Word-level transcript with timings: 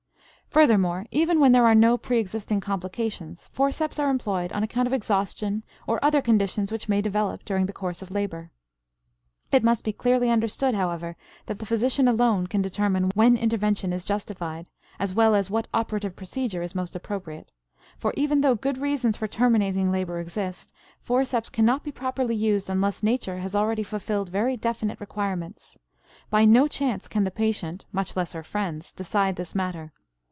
Furthermore, 0.51 1.05
even 1.11 1.39
when 1.39 1.53
there 1.53 1.65
are 1.65 1.73
no 1.73 1.97
preexisting 1.97 2.59
complications 2.59 3.47
forceps 3.53 3.97
are 3.99 4.09
employed 4.09 4.51
on 4.51 4.63
account 4.63 4.85
of 4.85 4.91
exhaustion 4.91 5.63
or 5.87 5.97
other 6.03 6.21
conditions 6.21 6.73
which 6.73 6.89
may 6.89 7.01
develop 7.01 7.45
during 7.45 7.67
the 7.67 7.71
course 7.71 8.01
of 8.01 8.11
labor. 8.11 8.51
It 9.53 9.63
must 9.63 9.85
be 9.85 9.93
clearly 9.93 10.29
understood, 10.29 10.75
however, 10.75 11.15
that 11.45 11.59
the 11.59 11.65
physician 11.65 12.05
alone 12.05 12.47
can 12.47 12.61
determine 12.61 13.11
when 13.15 13.37
intervention 13.37 13.93
is 13.93 14.03
justified, 14.03 14.67
as 14.99 15.13
well 15.13 15.35
as 15.35 15.49
what 15.49 15.69
operative 15.73 16.17
procedure 16.17 16.61
is 16.61 16.75
most 16.75 16.97
appropriate; 16.97 17.53
for 17.97 18.13
even 18.17 18.41
though 18.41 18.55
good 18.55 18.77
reasons 18.77 19.15
for 19.15 19.29
terminating 19.29 19.89
labor 19.89 20.19
exist, 20.19 20.73
forceps 20.99 21.49
cannot 21.49 21.81
be 21.81 21.93
properly 21.93 22.35
used 22.35 22.69
unless 22.69 23.01
nature 23.03 23.37
has 23.37 23.55
already 23.55 23.83
fulfilled 23.83 24.27
very 24.27 24.57
definite 24.57 24.99
requirements. 24.99 25.77
By 26.29 26.43
no 26.43 26.67
chance 26.67 27.07
can 27.07 27.23
the 27.23 27.31
patient, 27.31 27.85
much 27.93 28.17
less 28.17 28.33
her 28.33 28.43
friends, 28.43 28.91
decide 28.91 29.37
this 29.37 29.55
matter. 29.55 29.93